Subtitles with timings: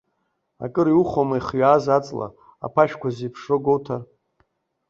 [0.63, 2.27] Акыр иухәома, ихҩааз аҵла
[2.65, 4.01] аԥашәқәа зеиԥшроу гәоуҭар?